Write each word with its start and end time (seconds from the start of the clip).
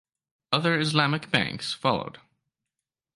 Other 0.51 0.79
Islamic 0.79 1.29
banks 1.29 1.75
followed. 1.75 2.17